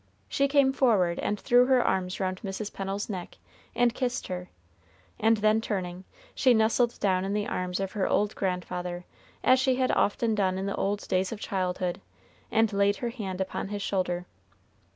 She 0.27 0.47
came 0.47 0.73
forward 0.73 1.19
and 1.19 1.39
threw 1.39 1.67
her 1.67 1.85
arms 1.85 2.19
round 2.19 2.41
Mrs. 2.41 2.73
Pennel's 2.73 3.07
neck, 3.07 3.37
and 3.75 3.93
kissed 3.93 4.29
her; 4.29 4.49
and 5.19 5.37
then 5.37 5.61
turning, 5.61 6.05
she 6.33 6.55
nestled 6.55 6.99
down 6.99 7.23
in 7.23 7.33
the 7.33 7.45
arms 7.45 7.79
of 7.79 7.91
her 7.91 8.07
old 8.07 8.33
grandfather, 8.33 9.05
as 9.43 9.59
she 9.59 9.75
had 9.75 9.91
often 9.91 10.33
done 10.33 10.57
in 10.57 10.65
the 10.65 10.75
old 10.75 11.07
days 11.07 11.31
of 11.31 11.39
childhood, 11.39 12.01
and 12.49 12.73
laid 12.73 12.95
her 12.95 13.09
hand 13.11 13.39
upon 13.41 13.67
his 13.67 13.83
shoulder. 13.83 14.25